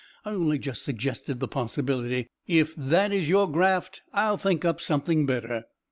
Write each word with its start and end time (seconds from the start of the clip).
I 0.25 0.31
only 0.31 0.57
just 0.57 0.81
suggested 0.81 1.39
the 1.39 1.47
possibility. 1.47 2.25
If 2.47 2.73
that 2.75 3.13
is 3.13 3.29
your 3.29 3.47
graft, 3.51 4.01
I'll 4.15 4.35
think 4.37 4.65
up 4.65 4.81
something 4.81 5.27
better." 5.27 5.65